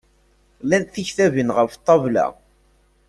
Llant 0.63 0.91
tektabin 0.95 1.53
ɣef 1.57 1.71
ṭṭabla? 1.79 2.25